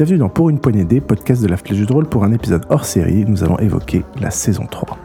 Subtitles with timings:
[0.00, 2.64] Bienvenue dans Pour une poignée des podcast de la Flèche du Drôle pour un épisode
[2.70, 3.26] hors série.
[3.26, 4.96] Nous allons évoquer la saison 3.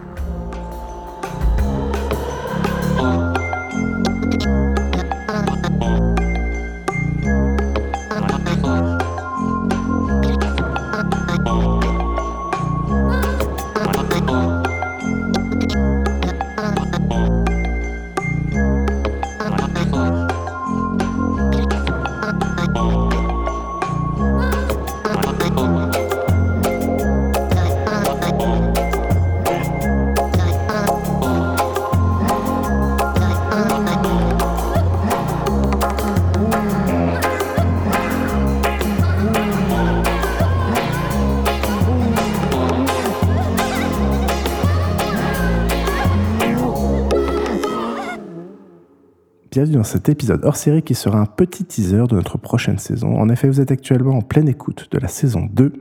[49.55, 53.17] Bienvenue dans cet épisode hors série qui sera un petit teaser de notre prochaine saison.
[53.17, 55.71] En effet, vous êtes actuellement en pleine écoute de la saison 2,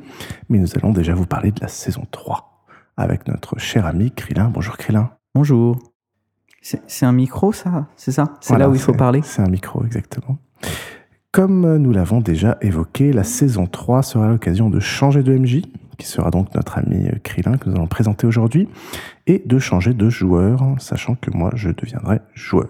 [0.49, 4.49] mais nous allons déjà vous parler de la saison 3 avec notre cher ami Krillin.
[4.55, 5.11] Bonjour Krillin.
[5.35, 5.77] Bonjour.
[6.63, 7.89] C'est un micro, ça?
[7.97, 8.35] C'est ça?
[8.41, 9.23] C'est là où il faut parler?
[9.25, 10.39] C'est un micro, exactement.
[11.33, 15.63] Comme nous l'avons déjà évoqué, la saison 3 sera l'occasion de changer de MJ,
[15.99, 18.69] qui sera donc notre ami Krillin que nous allons présenter aujourd'hui,
[19.27, 22.69] et de changer de joueur, sachant que moi je deviendrai joueur.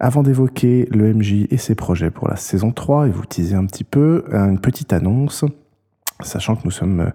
[0.00, 3.66] Avant d'évoquer le MJ et ses projets pour la saison 3 et vous teaser un
[3.66, 5.44] petit peu, une petite annonce,
[6.22, 7.10] sachant que nous sommes euh,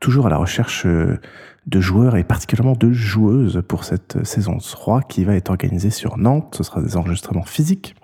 [0.00, 1.18] toujours à la recherche euh,
[1.66, 6.18] de joueurs et particulièrement de joueuses pour cette saison 3 qui va être organisée sur
[6.18, 6.54] Nantes.
[6.56, 7.94] Ce sera des enregistrements physiques.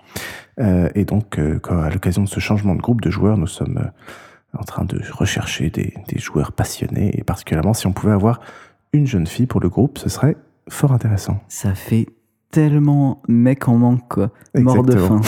[0.59, 3.91] Euh, et donc, à l'occasion de ce changement de groupe de joueurs, nous sommes
[4.57, 8.39] en train de rechercher des, des joueurs passionnés et particulièrement si on pouvait avoir
[8.91, 10.35] une jeune fille pour le groupe, ce serait
[10.69, 11.41] fort intéressant.
[11.47, 12.07] Ça fait
[12.53, 14.29] tellement mec en manque, quoi.
[14.55, 15.21] Mort de faim.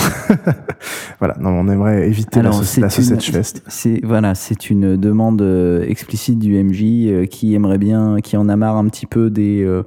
[1.19, 3.63] voilà, non, on aimerait éviter la, Sausage Fest.
[3.67, 8.47] C'est, voilà, c'est une demande euh, explicite du MJ euh, qui aimerait bien, qui en
[8.47, 9.81] a marre un petit peu des euh,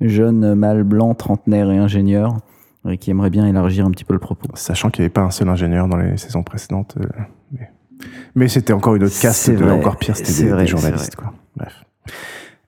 [0.00, 2.38] jeunes mâles blancs, trentenaires et ingénieurs,
[2.88, 4.48] et qui aimerait bien élargir un petit peu le propos.
[4.54, 6.96] Sachant qu'il n'y avait pas un seul ingénieur dans les saisons précédentes.
[8.34, 11.34] mais, c'était encore une autre caste, encore pire, c'était des, journalistes, quoi.
[11.54, 11.84] Bref.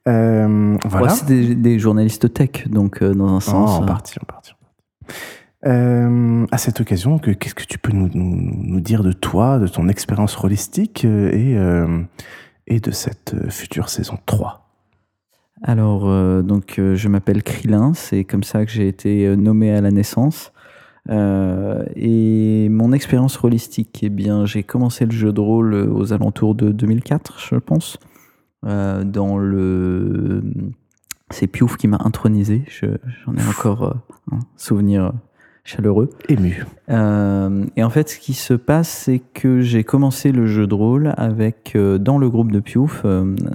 [0.08, 1.10] Euh, voilà.
[1.10, 3.70] c'est des, journalistes tech, donc euh, dans un sens.
[3.70, 3.86] en euh.
[3.86, 4.52] partie, en partie.
[5.66, 9.88] Euh, à cette occasion, qu'est-ce que tu peux nous, nous, dire de toi, de ton
[9.88, 11.56] expérience holistique et,
[12.66, 14.70] et de cette future saison 3
[15.62, 20.50] Alors, donc, je m'appelle Krillin, c'est comme ça que j'ai été nommé à la naissance.
[21.10, 26.72] et mon expérience holistique, eh bien, j'ai commencé le jeu de rôle aux alentours de
[26.72, 27.98] 2004, je pense.
[28.66, 30.42] Euh, dans le.
[31.30, 32.64] C'est Piouf qui m'a intronisé.
[33.24, 33.94] J'en ai encore euh,
[34.32, 35.12] un souvenir
[35.64, 36.10] chaleureux.
[36.28, 36.64] Ému.
[36.90, 40.74] Euh, et en fait, ce qui se passe, c'est que j'ai commencé le jeu de
[40.74, 43.06] rôle avec, dans le groupe de Piouf,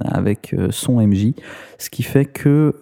[0.04, 1.34] avec son MJ,
[1.78, 2.72] ce qui fait que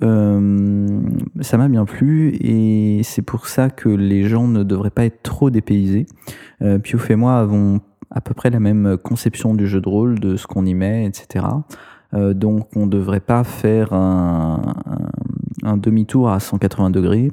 [1.40, 5.22] ça m'a bien plu et c'est pour ça que les gens ne devraient pas être
[5.22, 6.06] trop dépaysés.
[6.84, 7.80] Piouf et moi avons
[8.10, 11.06] à peu près la même conception du jeu de rôle, de ce qu'on y met,
[11.06, 11.46] etc.
[12.14, 14.60] Euh, donc on ne devrait pas faire un,
[15.76, 17.32] demi-tour à 180 degrés.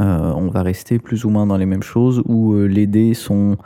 [0.00, 3.14] Euh, on va rester plus ou moins dans les mêmes choses où euh, les dés
[3.14, 3.56] sont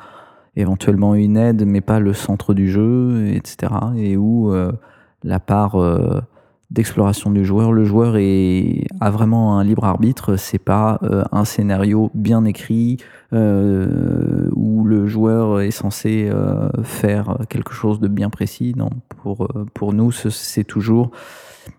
[0.57, 3.73] éventuellement une aide mais pas le centre du jeu, etc.
[3.97, 4.53] Et où
[5.23, 5.77] la part
[6.71, 7.73] d'exploration du joueur.
[7.73, 10.99] Le joueur est, a vraiment un libre arbitre, c'est pas
[11.31, 12.97] un scénario bien écrit
[13.33, 18.75] où le joueur est censé euh, faire quelque chose de bien précis.
[18.77, 18.91] Non,
[19.23, 21.11] pour, pour nous, c'est toujours,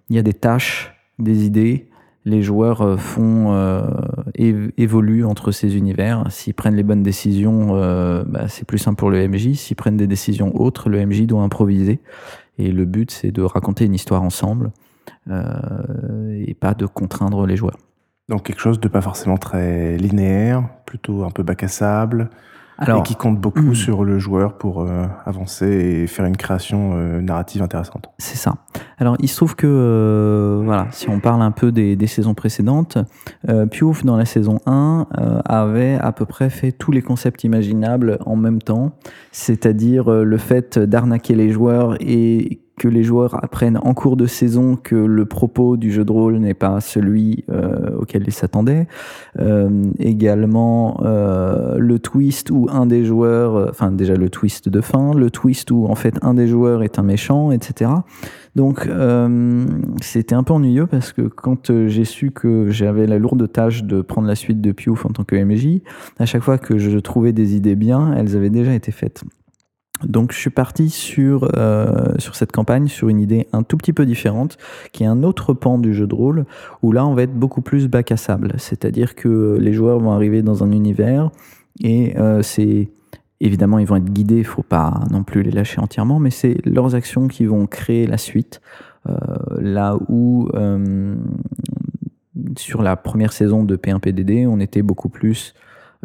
[0.10, 1.88] il y a des tâches, des idées,
[2.26, 3.56] les joueurs font
[4.36, 6.26] évoluent entre ces univers.
[6.30, 7.74] S'ils prennent les bonnes décisions,
[8.28, 9.54] bah, c'est plus simple pour le MJ.
[9.54, 12.02] S'ils prennent des décisions autres, le MJ doit improviser.
[12.60, 14.72] Et le but, c'est de raconter une histoire ensemble
[15.30, 17.78] euh, et pas de contraindre les joueurs.
[18.28, 22.30] Donc quelque chose de pas forcément très linéaire, plutôt un peu bac à sable,
[22.88, 23.76] et qui compte beaucoup hmm.
[23.76, 28.10] sur le joueur pour euh, avancer et faire une création euh, narrative intéressante.
[28.18, 28.56] C'est ça.
[28.98, 32.98] Alors il se trouve que, voilà, si on parle un peu des, des saisons précédentes,
[33.72, 35.08] Piouf dans la saison 1
[35.46, 38.92] avait à peu près fait tous les concepts imaginables en même temps,
[39.32, 44.76] c'est-à-dire le fait d'arnaquer les joueurs et que les joueurs apprennent en cours de saison
[44.76, 48.88] que le propos du jeu de rôle n'est pas celui euh, auquel ils s'attendaient.
[49.38, 55.14] Euh, également euh, le twist où un des joueurs, enfin déjà le twist de fin,
[55.14, 57.92] le twist où en fait un des joueurs est un méchant, etc.
[58.56, 58.90] Donc
[60.02, 64.02] c'était un peu ennuyeux parce que quand j'ai su que j'avais la lourde tâche de
[64.02, 65.82] prendre la suite de Piouf en tant que MJ,
[66.18, 69.24] à chaque fois que je trouvais des idées bien, elles avaient déjà été faites.
[70.04, 73.94] Donc je suis parti sur, euh, sur cette campagne sur une idée un tout petit
[73.94, 74.58] peu différente,
[74.92, 76.46] qui est un autre pan du jeu de rôle,
[76.82, 78.54] où là on va être beaucoup plus bac à sable.
[78.58, 81.32] C'est-à-dire que les joueurs vont arriver dans un univers
[81.82, 82.90] et euh, c'est
[83.42, 86.58] évidemment ils vont être guidés, il faut pas non plus les lâcher entièrement, mais c'est
[86.66, 88.62] leurs actions qui vont créer la suite.
[89.08, 89.16] Euh,
[89.60, 90.50] là où
[92.58, 95.54] sur la première saison de P1PDD, on était beaucoup plus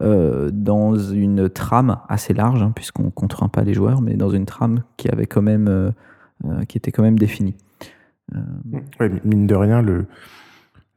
[0.01, 4.31] euh, dans une trame assez large, hein, puisqu'on ne contraint pas les joueurs, mais dans
[4.31, 5.91] une trame qui avait quand même, euh,
[6.47, 7.55] euh, qui était quand même définie.
[9.25, 9.85] mine de rien,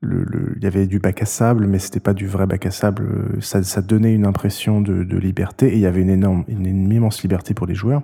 [0.01, 3.37] il y avait du bac à sable, mais c'était pas du vrai bac à sable.
[3.39, 7.53] Ça, donnait une impression de, liberté et il y avait une énorme, une, immense liberté
[7.53, 8.01] pour les joueurs.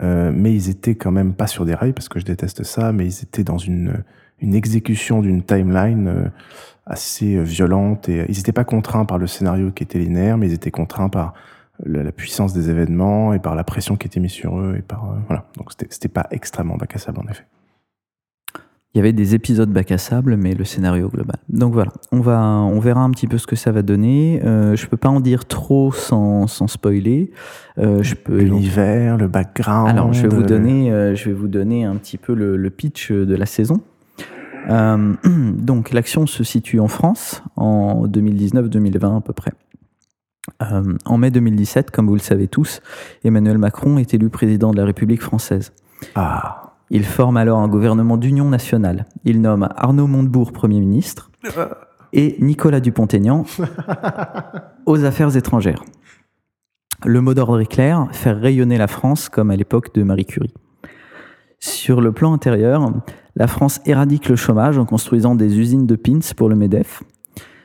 [0.00, 3.04] mais ils étaient quand même pas sur des rails parce que je déteste ça, mais
[3.04, 4.02] ils étaient dans une
[4.40, 6.30] exécution d'une timeline
[6.86, 10.48] assez euh, violente et ils n'étaient pas contraints par le scénario qui était linéaire, mais
[10.48, 11.34] ils étaient contraints par
[11.84, 15.04] la, puissance des événements et par la pression qui était mise sur eux et par
[15.04, 15.44] euh, voilà.
[15.56, 17.44] Donc c'était pas extrêmement bac à sable en effet.
[18.94, 21.36] Il y avait des épisodes bac à sable, mais le scénario global.
[21.50, 24.40] Donc voilà, on va, on verra un petit peu ce que ça va donner.
[24.42, 27.30] Euh, je peux pas en dire trop sans, sans spoiler.
[27.76, 29.90] Euh, je peux l'univers, le background.
[29.90, 33.12] Alors je vais vous donner, je vais vous donner un petit peu le, le pitch
[33.12, 33.82] de la saison.
[34.68, 39.52] Euh, donc l'action se situe en France en 2019-2020 à peu près.
[40.62, 42.80] Euh, en mai 2017, comme vous le savez tous,
[43.24, 45.72] Emmanuel Macron est élu président de la République française.
[46.14, 46.74] Ah.
[46.90, 49.06] Il forme alors un gouvernement d'union nationale.
[49.24, 51.32] Il nomme Arnaud Montebourg Premier ministre
[52.12, 53.44] et Nicolas Dupont-Aignan
[54.86, 55.84] aux affaires étrangères.
[57.04, 60.54] Le mot d'ordre est clair, faire rayonner la France comme à l'époque de Marie Curie.
[61.66, 62.92] Sur le plan intérieur,
[63.34, 67.02] la France éradique le chômage en construisant des usines de pins pour le MEDEF.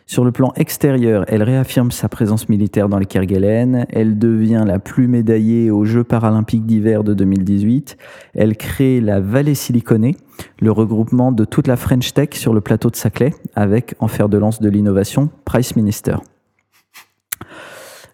[0.07, 4.79] Sur le plan extérieur, elle réaffirme sa présence militaire dans les Kerguelen, elle devient la
[4.79, 7.95] plus médaillée aux Jeux paralympiques d'hiver de 2018,
[8.33, 10.17] elle crée la Vallée Siliconée,
[10.59, 14.29] le regroupement de toute la French Tech sur le plateau de Saclay, avec, en fer
[14.29, 16.15] de lance de l'innovation, Price Minister.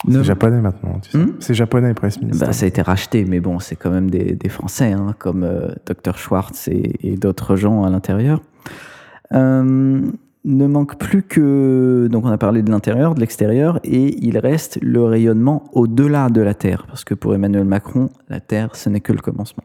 [0.07, 1.17] C'est japonais maintenant, tu sais.
[1.17, 4.35] Hmm c'est japonais, Press Bah, ça a été racheté, mais bon, c'est quand même des,
[4.35, 8.41] des Français, hein, comme euh, Dr Schwartz et, et d'autres gens à l'intérieur.
[9.33, 10.01] Euh,
[10.45, 12.07] ne manque plus que.
[12.09, 16.41] Donc, on a parlé de l'intérieur, de l'extérieur, et il reste le rayonnement au-delà de
[16.41, 16.85] la Terre.
[16.88, 19.63] Parce que pour Emmanuel Macron, la Terre, ce n'est que le commencement.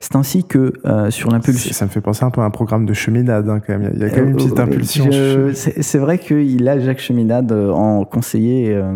[0.00, 1.72] C'est ainsi que euh, sur l'impulsion.
[1.74, 3.90] Ça me fait penser un peu à un programme de cheminade hein, quand même.
[3.94, 5.10] Il y a quand même une petite impulsion.
[5.52, 8.74] C'est vrai qu'il a Jacques Cheminade en conseiller.
[8.74, 8.94] Euh,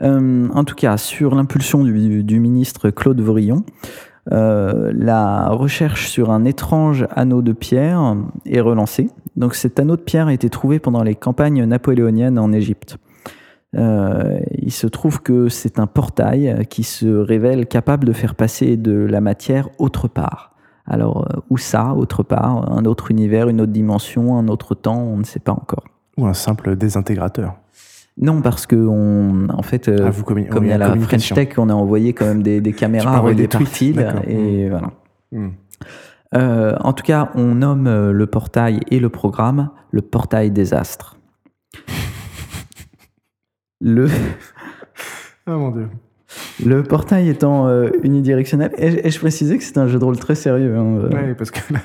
[0.00, 3.64] en tout cas, sur l'impulsion du, ministre Claude Vorillon,
[4.32, 9.10] euh, la recherche sur un étrange anneau de pierre est relancée.
[9.36, 12.98] Donc cet anneau de pierre a été trouvé pendant les campagnes napoléoniennes en Égypte.
[13.76, 18.76] Euh, il se trouve que c'est un portail qui se révèle capable de faire passer
[18.76, 20.54] de la matière autre part.
[20.86, 25.18] Alors, où ça, autre part Un autre univers, une autre dimension, un autre temps, on
[25.18, 25.84] ne sait pas encore.
[26.16, 27.56] Ou un simple désintégrateur.
[28.20, 31.50] Non, parce que on, en fait, euh, ah, comme il y a la French Tech,
[31.56, 34.90] on a envoyé quand même des, des caméras reliées par fil, et voilà.
[35.30, 35.50] Hmm.
[36.34, 40.74] Euh, en tout cas, on nomme euh, le portail et le programme le portail des
[40.74, 41.16] astres.
[43.80, 44.08] le.
[45.46, 45.88] Ah mon dieu.
[46.62, 47.72] Le portail étant
[48.02, 50.76] unidirectionnel, et, je précisais que c'est un jeu de rôle très sérieux.
[50.76, 51.78] Hein, oui, parce que moi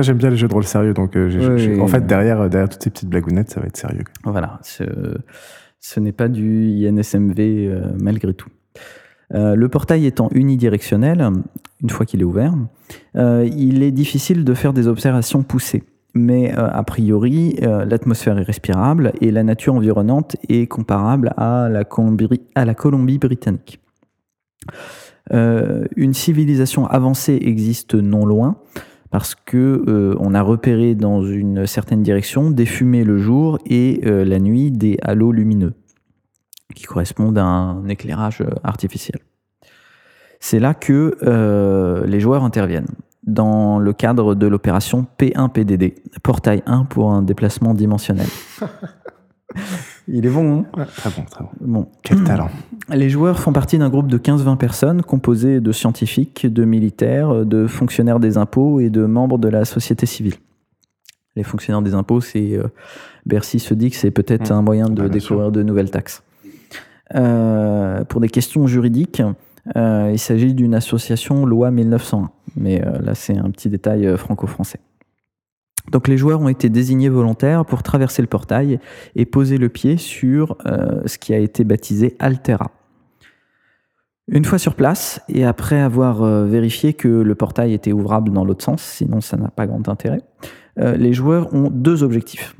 [0.00, 3.08] j'aime bien les jeux de rôle sérieux, donc en fait derrière, derrière toutes ces petites
[3.08, 4.04] blagounettes, ça va être sérieux.
[4.24, 4.60] Voilà
[5.80, 8.48] ce n'est pas du INSMV euh, malgré tout.
[9.34, 11.30] Euh, le portail étant unidirectionnel,
[11.82, 12.54] une fois qu'il est ouvert,
[13.16, 15.84] euh, il est difficile de faire des observations poussées.
[16.14, 23.78] Mais a priori, l'atmosphère est respirable et la nature environnante est comparable à la Colombie-Britannique.
[25.30, 28.56] une civilisation avancée existe non loin,
[29.10, 34.00] parce que euh, on a repéré dans une certaine direction des fumées le jour et
[34.04, 35.74] euh, la nuit des halos lumineux
[36.74, 39.20] qui correspondent à un éclairage artificiel.
[40.40, 42.88] C'est là que euh, les joueurs interviennent
[43.26, 48.28] dans le cadre de l'opération P1PDD, portail 1 pour un déplacement dimensionnel.
[50.10, 51.50] Il est bon, hein Très bon, très bon.
[51.60, 51.88] bon.
[52.02, 52.48] Quel talent.
[52.88, 57.66] Les joueurs font partie d'un groupe de 15-20 personnes composé de scientifiques, de militaires, de
[57.66, 60.34] fonctionnaires des impôts et de membres de la société civile.
[61.36, 62.64] Les fonctionnaires des impôts, c'est euh,
[63.24, 64.56] Bercy se dit que c'est peut-être mmh.
[64.56, 66.22] un moyen de découvrir de nouvelles taxes.
[67.14, 69.22] Euh, pour des questions juridiques,
[69.76, 74.80] euh, il s'agit d'une association loi 1901, mais là c'est un petit détail franco-français.
[75.92, 78.78] Donc les joueurs ont été désignés volontaires pour traverser le portail
[79.16, 82.70] et poser le pied sur euh, ce qui a été baptisé Altera.
[84.30, 88.44] Une fois sur place, et après avoir euh, vérifié que le portail était ouvrable dans
[88.44, 90.20] l'autre sens, sinon ça n'a pas grand intérêt,
[90.78, 92.54] euh, les joueurs ont deux objectifs.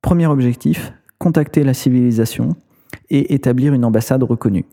[0.00, 2.50] Premier objectif, contacter la civilisation
[3.10, 4.64] et établir une ambassade reconnue.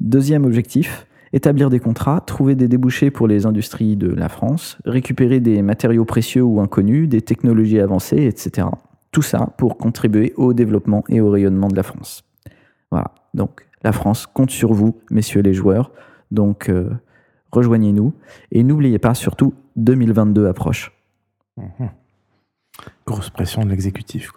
[0.00, 5.40] Deuxième objectif, établir des contrats, trouver des débouchés pour les industries de la France, récupérer
[5.40, 8.68] des matériaux précieux ou inconnus, des technologies avancées, etc.
[9.10, 12.24] Tout ça pour contribuer au développement et au rayonnement de la France.
[12.90, 15.90] Voilà, donc la France compte sur vous, messieurs les joueurs.
[16.30, 16.90] Donc euh,
[17.50, 18.14] rejoignez-nous
[18.50, 20.92] et n'oubliez pas surtout 2022 approche.
[21.56, 21.90] Mhm.
[23.06, 24.32] Grosse pression de l'exécutif.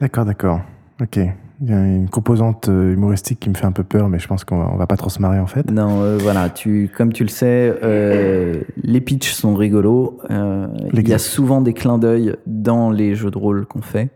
[0.00, 0.60] D'accord, d'accord.
[1.00, 1.18] Ok.
[1.60, 4.28] Il y a une composante euh, humoristique qui me fait un peu peur, mais je
[4.28, 5.68] pense qu'on va, on va pas trop se marrer en fait.
[5.70, 10.18] Non, euh, voilà, tu, comme tu le sais, euh, les pitchs sont rigolos.
[10.30, 14.10] Euh, il y a souvent des clins d'œil dans les jeux de rôle qu'on fait.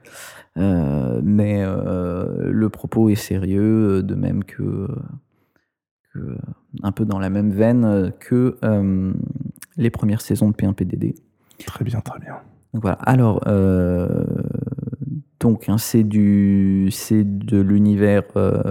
[0.57, 4.87] Mais le propos est sérieux, de même que,
[6.13, 6.37] que
[6.83, 8.59] un peu dans la même veine que
[9.77, 11.15] les premières saisons de P1PDD.
[11.65, 12.37] Très bien, très bien.
[12.73, 12.99] Donc voilà.
[13.03, 14.25] Alors, euh,
[15.43, 18.63] donc hein, c'est du, c'est de l'univers euh,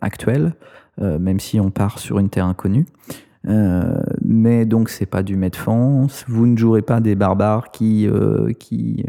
[0.00, 0.54] actuel,
[1.00, 2.86] euh, même si on part sur une terre inconnue.
[3.46, 6.06] Euh, mais donc c'est pas du Medfan.
[6.26, 8.08] Vous ne jouerez pas des barbares qui,
[8.58, 9.04] qui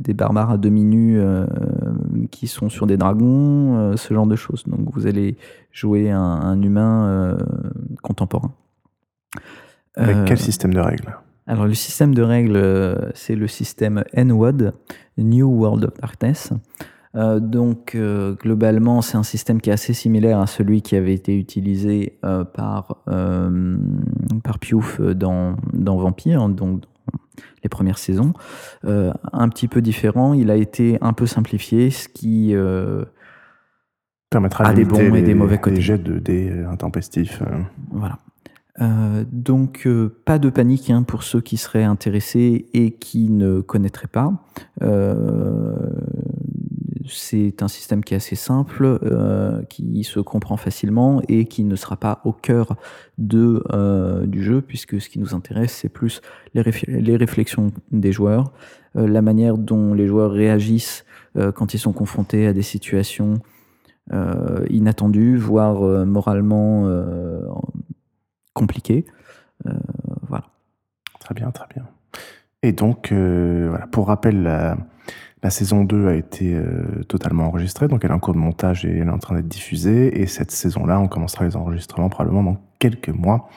[0.00, 1.20] des barbares à demi nus
[2.32, 4.64] qui sont sur des dragons, ce genre de choses.
[4.66, 5.36] Donc vous allez
[5.70, 7.36] jouer un, un humain
[8.02, 8.50] contemporain.
[9.94, 11.16] Avec quel système de règles?
[11.46, 14.74] Alors le système de règles, euh, c'est le système NWOD,
[15.18, 16.52] New World of Darkness.
[17.14, 21.14] Euh, donc euh, globalement, c'est un système qui est assez similaire à celui qui avait
[21.14, 23.02] été utilisé euh, par,
[24.44, 26.88] par Piouf dans, dans Vampire, donc dans
[27.62, 28.32] les premières saisons.
[28.84, 32.54] Un petit peu différent, il a été un peu simplifié, ce qui...
[34.30, 35.76] Permettra à de des bons et des mauvais côtés.
[35.76, 37.42] les jets de dés intempestifs.
[37.90, 38.18] Voilà.
[38.82, 43.60] Euh, donc, euh, pas de panique hein, pour ceux qui seraient intéressés et qui ne
[43.60, 44.32] connaîtraient pas.
[44.82, 45.74] Euh,
[47.08, 48.98] c'est un système qui est assez simple,
[49.68, 52.76] qui se comprend facilement et qui ne sera pas au cœur
[53.18, 53.62] de,
[54.24, 56.22] du jeu, puisque ce qui nous intéresse, c'est plus
[56.54, 58.52] les, les réflexions des joueurs,
[58.94, 61.04] la manière dont les joueurs réagissent
[61.56, 63.40] quand ils sont confrontés à des situations
[64.70, 66.88] inattendues, voire moralement
[68.52, 69.04] compliquées.
[69.66, 69.72] Euh,
[70.28, 70.44] voilà.
[71.20, 71.86] Très bien, très bien.
[72.62, 78.04] Et donc, euh, voilà, pour rappel, la, saison 2 a été euh, totalement enregistrée, donc
[78.04, 80.20] elle est en cours de montage et elle est en train d'être diffusée.
[80.20, 83.48] Et cette saison-là, on commencera les enregistrements probablement dans quelques mois.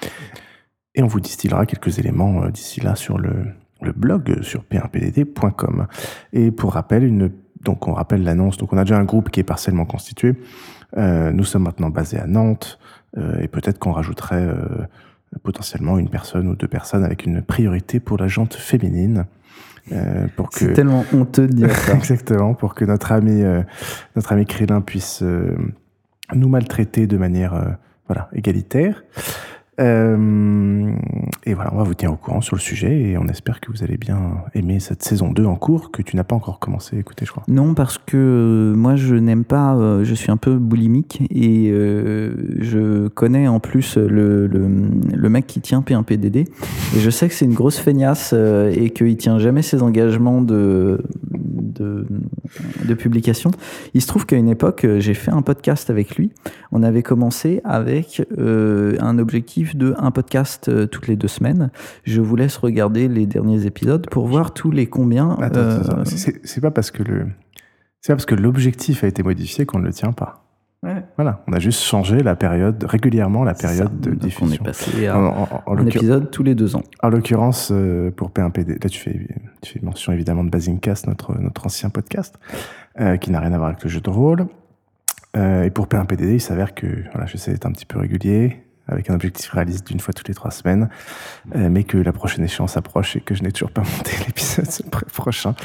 [0.95, 3.53] Et on vous distillera quelques éléments d'ici là sur le,
[3.95, 5.87] blog sur p1pdd.com.
[6.33, 9.43] Et pour rappel, donc on rappelle l'annonce, donc on a déjà un groupe qui est
[9.43, 10.35] partiellement constitué.
[10.95, 12.79] Nous sommes maintenant basés à Nantes
[13.41, 14.55] et peut-être qu'on rajouterait euh,
[15.43, 19.25] potentiellement une personne ou deux personnes avec une priorité pour la jante féminine.
[19.91, 21.93] euh, pour que C'est tellement honteux de dire ça.
[21.93, 23.61] exactement pour que notre ami euh,
[24.15, 25.55] notre ami Krillin puisse euh,
[26.33, 27.65] nous maltraiter de manière euh,
[28.07, 29.03] voilà égalitaire
[29.79, 30.91] Euh,
[31.45, 33.71] et voilà on va vous tenir au courant sur le sujet et on espère que
[33.71, 36.95] vous allez bien aimer cette saison 2 en cours que tu n'as pas encore commencé
[36.95, 40.31] à écouter je crois Non, parce que euh, moi, je n'aime pas, euh, je suis
[40.31, 46.47] un peu boulimique et euh, je connais en plus le, le, mec qui tient P1PDD.
[46.95, 51.03] Et je sais que c'est une grosse feignasse et qu'il tient jamais ses engagements de,
[51.45, 52.05] de,
[52.85, 53.51] de publication.
[53.93, 56.31] Il se trouve qu'à une époque, euh, j'ai fait un podcast avec lui.
[56.71, 61.71] On avait commencé avec euh, un objectif de un podcast euh, toutes les deux semaines.
[62.03, 65.31] Je vous laisse regarder les derniers épisodes pour voir tous les combien.
[65.41, 66.05] Attends, attends, attends.
[66.05, 67.27] C'est- pas parce que le
[68.01, 70.44] c'est pas parce que l'objectif a été modifié qu'on ne le tient pas
[70.85, 71.03] ouais.
[71.17, 74.63] voilà on a juste changé la période régulièrement la période Ça, de donc diffusion On
[74.63, 76.83] est passé à En- en- en un épisode tous les deux ans.
[77.03, 79.27] En l'occurrence, euh, pour P1PD, là tu fais,
[79.61, 82.37] tu fais mention évidemment de Basingcast, notre, notre ancien podcast,
[82.99, 84.45] euh, qui n'a rien à voir avec le jeu de rôle.
[85.35, 89.09] Euh, et pour P1PDD, il s'avère que voilà, j'essaie d'être un petit peu régulier, avec
[89.09, 90.89] un objectif réaliste d'une fois toutes les trois semaines,
[91.55, 94.65] euh, mais que la prochaine échéance approche et que je n'ai toujours pas monté l'épisode
[94.91, 95.55] pr- prochain.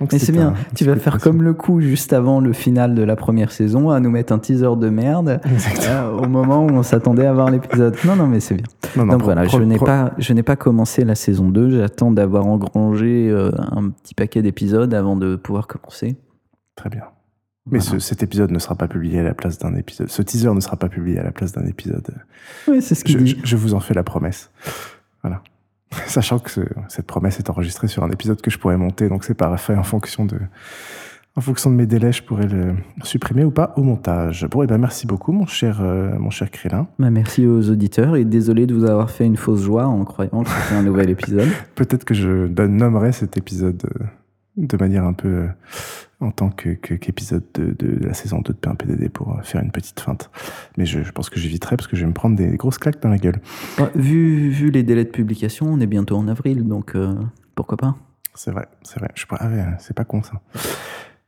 [0.00, 2.96] Donc Mais c'est bien, un tu vas faire comme le coup juste avant le final
[2.96, 5.40] de la première saison, à nous mettre un teaser de merde
[5.86, 7.96] euh, au moment où on s'attendait à voir l'épisode.
[8.04, 8.66] Non, non, mais c'est bien.
[8.96, 11.48] Non, non, Donc pro- voilà, pro- je n'ai pas, je n'ai pas commencé la saison
[11.48, 11.78] 2.
[11.78, 16.16] J'attends d'avoir engrangé euh, un petit paquet d'épisodes avant de pouvoir commencer.
[16.74, 17.04] Très bien.
[17.70, 17.92] Mais Voilà.
[17.92, 20.08] ce- cet épisode ne sera pas publié à la place d'un épisode.
[20.10, 22.06] Ce teaser ne sera pas publié à la place d'un épisode.
[22.68, 23.40] Oui, c'est ce qu'il Je, dit.
[23.42, 24.50] je- je vous en fais la promesse.
[25.22, 25.42] Voilà.
[26.06, 29.24] Sachant que ce- cette promesse est enregistrée sur un épisode que je pourrais monter, donc
[29.24, 30.36] c'est pas fait en fonction de,
[31.36, 34.46] En fonction de mes délais, je pourrais le supprimer ou pas au montage.
[34.48, 36.48] Bon, et ben merci beaucoup, mon cher, euh, mon cher.
[36.96, 40.44] Bah, merci aux auditeurs et désolé de vous avoir fait une fausse joie en croyant
[40.44, 41.48] que c'était un nouvel épisode.
[41.74, 44.04] Peut-être que je nommerai cet épisode euh,
[44.58, 45.48] de manière un peu
[46.24, 50.30] en tant qu'épisode de, de, la saison 2 de P1PDD pour faire une petite feinte.
[50.76, 53.08] Mais je, pense que j'éviterai parce que je vais me prendre des grosses claques dans
[53.10, 53.40] la gueule.
[53.78, 56.96] Bah, vu, vu les délais de publication, on est bientôt en avril, donc
[57.54, 57.94] pourquoi pas?
[58.34, 59.10] C'est vrai, c'est vrai.
[59.14, 60.40] Je, ah c'est pas con ça.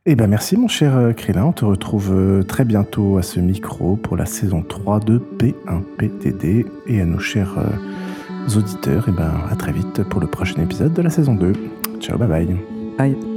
[0.09, 3.41] Eh ben merci mon cher euh, Krélin, on te retrouve euh, très bientôt à ce
[3.41, 9.33] micro pour la saison 3 de P1PTD et à nos chers euh, auditeurs, eh ben
[9.51, 11.51] à très vite pour le prochain épisode de la saison 2.
[11.99, 12.57] Ciao, bye bye.
[12.97, 13.36] Bye.